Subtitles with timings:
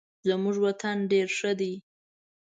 [0.27, 1.73] زمونږ ژوند ډیر ښه دې